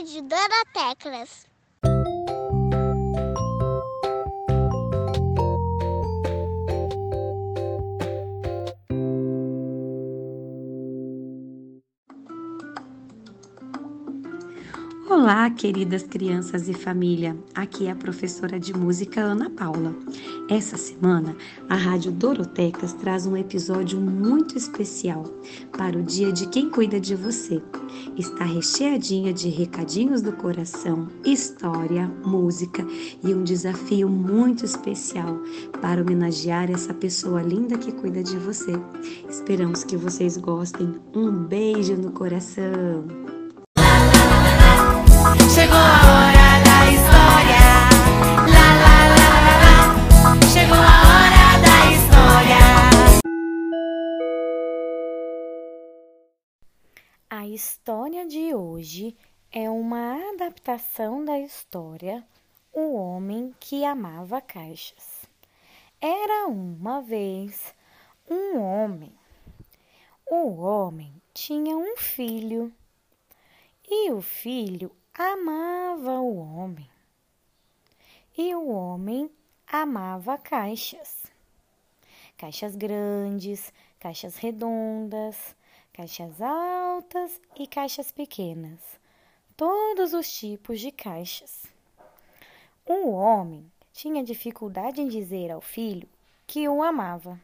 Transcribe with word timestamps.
Rádio 0.00 0.22
Dona 0.22 0.64
Teclas. 0.72 1.49
Olá, 15.10 15.50
queridas 15.50 16.04
crianças 16.04 16.68
e 16.68 16.72
família. 16.72 17.36
Aqui 17.52 17.88
é 17.88 17.90
a 17.90 17.96
professora 17.96 18.60
de 18.60 18.72
música 18.72 19.20
Ana 19.20 19.50
Paula. 19.50 19.92
Essa 20.48 20.76
semana, 20.76 21.36
a 21.68 21.74
Rádio 21.74 22.12
Dorotecas 22.12 22.92
traz 22.92 23.26
um 23.26 23.36
episódio 23.36 24.00
muito 24.00 24.56
especial 24.56 25.24
para 25.76 25.98
o 25.98 26.02
Dia 26.04 26.32
de 26.32 26.46
Quem 26.46 26.70
Cuida 26.70 27.00
de 27.00 27.16
Você. 27.16 27.60
Está 28.16 28.44
recheadinha 28.44 29.32
de 29.32 29.48
recadinhos 29.48 30.22
do 30.22 30.32
coração, 30.32 31.08
história, 31.24 32.06
música 32.24 32.86
e 33.24 33.34
um 33.34 33.42
desafio 33.42 34.08
muito 34.08 34.64
especial 34.64 35.40
para 35.80 36.02
homenagear 36.02 36.70
essa 36.70 36.94
pessoa 36.94 37.42
linda 37.42 37.76
que 37.76 37.90
cuida 37.90 38.22
de 38.22 38.36
você. 38.36 38.74
Esperamos 39.28 39.82
que 39.82 39.96
vocês 39.96 40.36
gostem. 40.36 40.94
Um 41.12 41.32
beijo 41.32 41.96
no 41.96 42.12
coração! 42.12 43.39
Chegou 45.54 45.76
a 45.76 46.00
hora 46.10 46.48
da 46.64 46.78
história. 46.90 47.64
Lá, 48.54 48.68
lá, 48.82 48.98
lá, 49.16 49.30
lá, 49.46 49.54
lá. 49.64 49.76
Chegou 50.52 50.76
a 50.76 50.98
hora 51.06 51.46
da 51.64 51.76
história. 51.94 52.62
A 57.30 57.46
história 57.46 58.26
de 58.26 58.54
hoje 58.54 59.16
é 59.52 59.70
uma 59.70 60.16
adaptação 60.32 61.24
da 61.24 61.38
história 61.38 62.24
O 62.72 62.94
Homem 62.94 63.54
que 63.60 63.84
Amava 63.84 64.40
Caixas. 64.40 65.26
Era 66.00 66.46
uma 66.48 67.00
vez 67.02 67.74
um 68.28 68.58
homem. 68.58 69.12
O 70.26 70.60
homem 70.60 71.12
tinha 71.34 71.76
um 71.76 71.96
filho 71.96 72.72
e 73.88 74.12
o 74.12 74.20
filho 74.22 74.92
amava 75.22 76.18
o 76.18 76.38
homem. 76.38 76.88
E 78.38 78.54
o 78.54 78.68
homem 78.68 79.30
amava 79.66 80.38
caixas. 80.38 81.26
Caixas 82.38 82.74
grandes, 82.74 83.70
caixas 83.98 84.36
redondas, 84.36 85.54
caixas 85.92 86.40
altas 86.40 87.38
e 87.54 87.66
caixas 87.66 88.10
pequenas. 88.10 88.80
Todos 89.58 90.14
os 90.14 90.32
tipos 90.32 90.80
de 90.80 90.90
caixas. 90.90 91.66
O 92.86 93.10
homem 93.10 93.70
tinha 93.92 94.24
dificuldade 94.24 95.02
em 95.02 95.08
dizer 95.08 95.50
ao 95.50 95.60
filho 95.60 96.08
que 96.46 96.66
o 96.66 96.82
amava. 96.82 97.38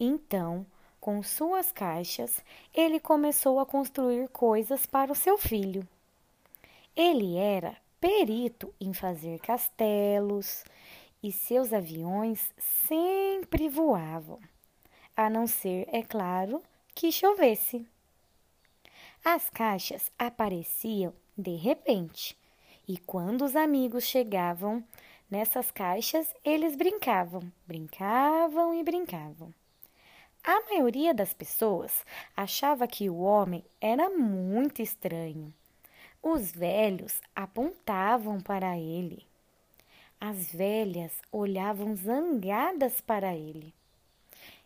Então, 0.00 0.66
com 1.00 1.22
suas 1.22 1.70
caixas, 1.70 2.42
ele 2.74 2.98
começou 2.98 3.60
a 3.60 3.66
construir 3.66 4.28
coisas 4.30 4.84
para 4.86 5.12
o 5.12 5.14
seu 5.14 5.38
filho. 5.38 5.86
Ele 6.96 7.36
era 7.36 7.76
perito 8.00 8.72
em 8.80 8.92
fazer 8.92 9.40
castelos 9.40 10.62
e 11.20 11.32
seus 11.32 11.72
aviões 11.72 12.52
sempre 12.86 13.68
voavam, 13.68 14.38
a 15.16 15.28
não 15.28 15.48
ser, 15.48 15.88
é 15.90 16.04
claro, 16.04 16.62
que 16.94 17.10
chovesse. 17.10 17.84
As 19.24 19.50
caixas 19.50 20.12
apareciam 20.16 21.12
de 21.36 21.56
repente 21.56 22.38
e 22.86 22.96
quando 22.96 23.44
os 23.44 23.56
amigos 23.56 24.04
chegavam 24.04 24.84
nessas 25.28 25.72
caixas, 25.72 26.32
eles 26.44 26.76
brincavam, 26.76 27.42
brincavam 27.66 28.72
e 28.72 28.84
brincavam. 28.84 29.52
A 30.44 30.60
maioria 30.70 31.12
das 31.12 31.34
pessoas 31.34 32.04
achava 32.36 32.86
que 32.86 33.10
o 33.10 33.18
homem 33.18 33.64
era 33.80 34.10
muito 34.10 34.80
estranho 34.80 35.52
os 36.26 36.50
velhos 36.50 37.20
apontavam 37.36 38.40
para 38.40 38.78
ele. 38.78 39.26
As 40.18 40.50
velhas 40.50 41.12
olhavam 41.30 41.94
zangadas 41.94 42.98
para 43.02 43.36
ele. 43.36 43.74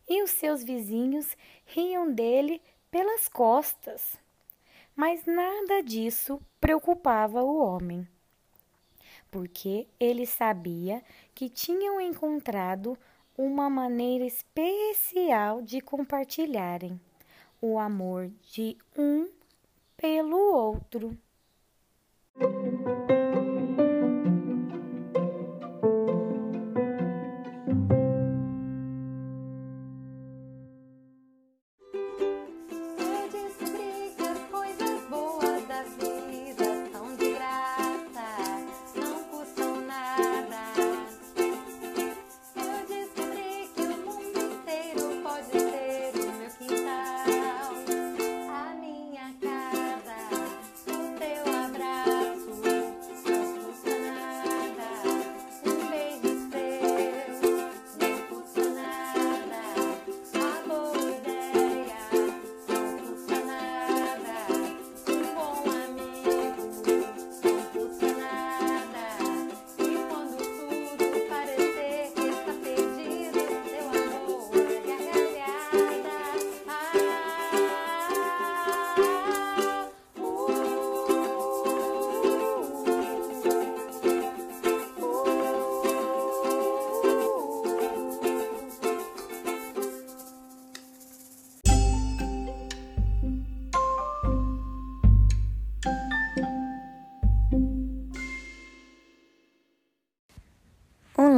E 0.09 0.23
os 0.23 0.31
seus 0.31 0.63
vizinhos 0.63 1.37
riam 1.67 2.13
dele 2.13 2.63
pelas 2.93 3.29
costas. 3.29 4.17
Mas 4.95 5.27
nada 5.27 5.83
disso 5.83 6.41
preocupava 6.61 7.43
o 7.43 7.59
homem, 7.59 8.07
porque 9.29 9.89
ele 9.99 10.27
sabia 10.27 11.03
que 11.35 11.49
tinham 11.49 12.01
encontrado 12.01 12.97
uma 13.37 13.69
maneira 13.69 14.25
especial 14.25 15.61
de 15.61 15.81
compartilharem 15.81 17.01
o 17.61 17.81
amor 17.81 18.31
de 18.53 18.77
um 18.97 19.29
pelo 19.97 20.37
outro. 20.37 21.19
Eu 22.89 23.18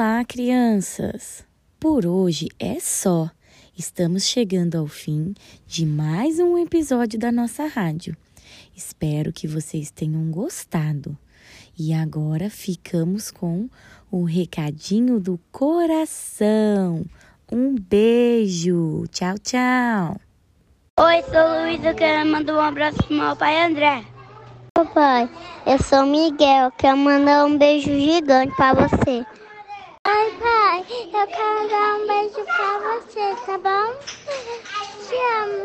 Olá, 0.01 0.25
crianças! 0.25 1.45
Por 1.79 2.07
hoje 2.07 2.49
é 2.59 2.81
só. 2.81 3.29
Estamos 3.77 4.25
chegando 4.25 4.79
ao 4.79 4.87
fim 4.87 5.35
de 5.67 5.85
mais 5.85 6.39
um 6.39 6.57
episódio 6.57 7.19
da 7.19 7.31
nossa 7.31 7.67
rádio. 7.67 8.17
Espero 8.75 9.31
que 9.31 9.47
vocês 9.47 9.91
tenham 9.91 10.31
gostado. 10.31 11.15
E 11.79 11.93
agora 11.93 12.49
ficamos 12.49 13.31
com 13.31 13.69
o 14.11 14.25
recadinho 14.25 15.21
do 15.21 15.39
coração. 15.53 17.05
Um 17.53 17.75
beijo! 17.75 19.05
Tchau, 19.11 19.35
tchau! 19.39 20.19
Oi, 20.99 21.23
sou 21.25 21.63
Luiz, 21.63 21.85
eu 21.85 21.95
quero 21.95 22.27
mandar 22.27 22.55
um 22.55 22.61
abraço 22.61 22.97
pro 23.07 23.15
meu 23.15 23.37
pai 23.37 23.67
André. 23.67 24.03
Papai, 24.75 25.29
eu 25.67 25.79
sou 25.83 26.07
Miguel, 26.07 26.71
quero 26.79 26.97
mandar 26.97 27.45
um 27.45 27.59
beijo 27.59 27.91
gigante 27.91 28.57
pra 28.57 28.73
você. 28.73 29.27
Ai, 30.13 30.29
pai, 30.41 30.85
eu 31.05 31.27
quero 31.29 31.69
dar 31.69 31.95
um 31.95 32.07
beijo 32.09 32.45
pra 32.45 32.79
você, 32.81 33.37
tá 33.47 33.57
bom? 33.59 33.95
Te 35.07 35.15
amo. 35.39 35.63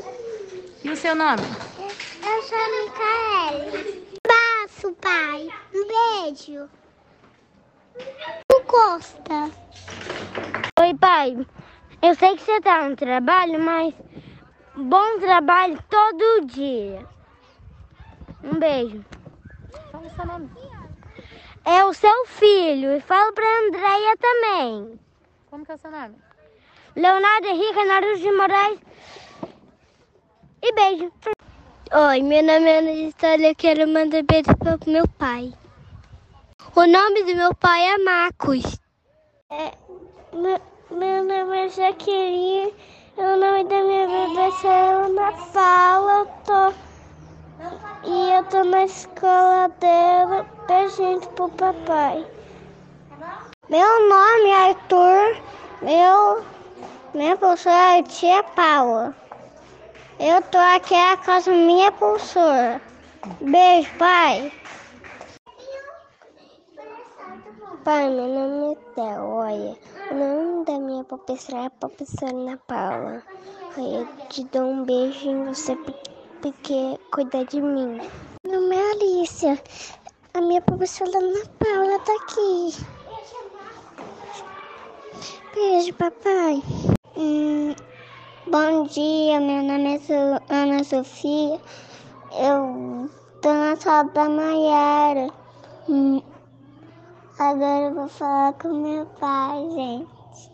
E 0.84 0.90
o 0.92 0.96
seu 0.96 1.16
nome? 1.16 1.42
Eu 1.80 2.44
sou 2.44 2.56
a 2.56 2.70
Micaele. 2.70 4.08
Abraço, 4.24 4.94
pai. 5.02 5.50
Um 5.74 5.88
beijo. 5.88 6.70
O 8.54 8.64
Costa. 8.68 9.50
Oi, 10.80 10.94
pai. 10.94 11.48
Eu 12.04 12.14
sei 12.14 12.36
que 12.36 12.44
você 12.44 12.62
tá 12.62 12.88
no 12.88 12.96
trabalho, 12.96 13.60
mas 13.60 13.96
bom 14.76 15.20
trabalho 15.22 15.80
todo 15.90 16.46
dia. 16.46 17.04
Um 18.44 18.60
beijo. 18.60 19.04
Como 19.92 20.06
é 20.06 20.10
seu 20.10 20.26
nome? 20.28 20.52
É 21.66 21.84
o 21.84 21.94
seu 21.94 22.26
filho. 22.28 22.96
E 22.96 23.02
falo 23.02 23.34
pra 23.34 23.60
Andréia 23.60 24.16
também. 24.18 25.00
Como 25.50 25.66
que 25.66 25.72
é 25.72 25.76
o 25.76 25.78
seu 25.80 25.90
nome? 25.90 26.16
Leonardo 26.96 27.48
Henrique 27.48 27.84
Naruto 27.84 28.20
de 28.20 28.32
Moraes. 28.32 28.80
E 30.62 30.72
beijo. 30.74 31.12
Oi, 31.92 32.22
meu 32.22 32.44
nome 32.44 32.70
é 32.70 32.78
Ana 32.78 32.92
História. 32.92 33.50
Eu 33.50 33.56
quero 33.56 33.88
mandar 33.88 34.24
beijo 34.24 34.56
pro 34.58 34.92
meu 34.92 35.08
pai. 35.18 35.54
O 36.76 36.86
nome 36.86 37.24
do 37.24 37.36
meu 37.36 37.56
pai 37.56 37.82
é 37.82 37.98
Marcos. 37.98 38.80
É, 39.50 39.72
meu, 40.34 40.62
meu 40.92 41.24
nome 41.24 41.66
é 41.66 41.70
Jaqueline. 41.70 42.74
O 43.18 43.38
nome 43.38 43.64
da 43.64 43.82
minha 43.82 44.08
bebê 44.08 44.68
é 44.68 44.90
Ana 44.92 45.32
Paula. 45.54 46.26
Tô, 46.46 46.74
e 48.04 48.32
eu 48.32 48.44
tô 48.46 48.64
na 48.64 48.84
escola 48.86 49.68
dela. 49.80 50.46
Beijinho 50.68 51.20
pro 51.36 51.50
papai. 51.50 52.26
Meu 53.70 54.10
nome 54.10 54.50
é 54.50 54.70
Arthur. 54.70 55.38
Meu, 55.82 56.46
minha 57.14 57.36
professora 57.38 57.98
é 57.98 58.04
tia 58.04 58.44
Paula. 58.44 59.16
Eu 60.20 60.42
tô 60.44 60.58
aqui 60.58 60.94
na 60.94 61.18
casa 61.18 61.52
da 61.52 61.58
minha 61.58 61.92
professora. 61.92 62.82
Beijo, 63.42 63.90
pai. 63.98 64.52
Pai, 67.84 68.10
meu 68.10 68.28
nome 68.28 68.74
é 68.74 68.78
Theo, 68.96 69.28
olha. 69.28 69.76
O 70.12 70.16
nome 70.16 70.66
da 70.66 70.80
minha 70.80 71.04
professora 71.04 71.64
é 71.64 71.66
a 71.66 71.70
professora 71.70 72.32
Ana 72.32 72.58
Paula. 72.68 73.24
Eu 73.78 74.08
te 74.30 74.44
dou 74.46 74.64
um 74.64 74.84
beijo 74.84 75.30
em 75.30 75.44
você 75.44 75.76
porque 76.46 77.00
cuida 77.12 77.44
de 77.44 77.60
mim. 77.60 77.98
Meu 78.46 78.62
nome 78.62 78.76
é 78.76 78.92
Alicia. 78.92 79.60
A 80.36 80.42
minha 80.42 80.62
professora 80.62 81.18
Ana 81.18 81.44
Paula 81.58 82.00
tá 82.02 82.14
aqui. 82.14 82.86
Beijo, 85.56 85.92
papai. 85.96 86.62
Hum, 87.18 87.74
bom 88.46 88.84
dia, 88.84 89.40
meu 89.40 89.64
nome 89.64 89.96
é 89.98 90.54
Ana 90.54 90.84
Sofia. 90.84 91.60
Eu 92.32 93.10
tô 93.42 93.52
na 93.52 93.76
sala 93.78 94.08
da 94.12 94.30
Maiara. 94.30 95.34
Hum, 95.90 96.22
agora 97.40 97.86
eu 97.86 97.96
vou 97.96 98.08
falar 98.08 98.54
com 98.54 98.70
meu 98.70 99.08
pai, 99.20 99.68
gente. 99.72 100.52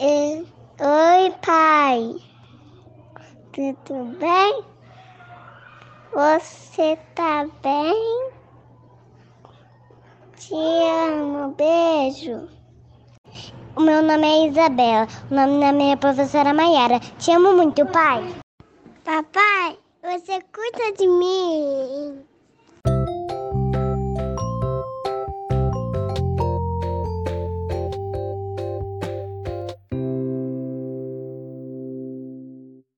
E, 0.00 0.44
Oi, 0.80 1.30
pai. 1.46 2.29
Tudo 3.52 4.04
bem? 4.18 4.64
Você 6.12 6.96
tá 7.16 7.48
bem? 7.62 8.30
Te 10.36 10.54
amo, 10.54 11.54
beijo. 11.54 12.48
O 13.76 13.80
meu 13.80 14.02
nome 14.02 14.26
é 14.26 14.46
Isabela. 14.46 15.08
O 15.30 15.34
nome 15.34 15.60
da 15.60 15.72
minha 15.72 15.96
professora 15.96 16.54
Maiara. 16.54 17.00
Te 17.18 17.32
amo 17.32 17.54
muito, 17.54 17.84
pai. 17.86 18.22
Papai, 19.04 19.78
você 20.02 20.40
cuida 20.52 20.92
de 20.96 21.08
mim. 21.08 22.29